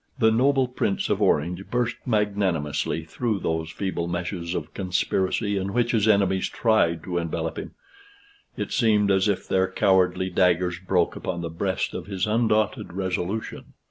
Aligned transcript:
The 0.17 0.31
noble 0.31 0.67
Prince 0.67 1.11
of 1.11 1.21
Orange 1.21 1.69
burst 1.69 1.97
magnanimously 2.07 3.03
through 3.05 3.37
those 3.37 3.69
feeble 3.69 4.07
meshes 4.07 4.55
of 4.55 4.73
conspiracy 4.73 5.57
in 5.57 5.73
which 5.73 5.91
his 5.91 6.07
enemies 6.07 6.49
tried 6.49 7.03
to 7.03 7.19
envelop 7.19 7.59
him: 7.59 7.75
it 8.57 8.71
seemed 8.71 9.11
as 9.11 9.27
if 9.27 9.47
their 9.47 9.69
cowardly 9.71 10.31
daggers 10.31 10.79
broke 10.79 11.15
upon 11.15 11.41
the 11.41 11.51
breast 11.51 11.93
of 11.93 12.07
his 12.07 12.25
undaunted 12.25 12.93
resolution. 12.93 13.73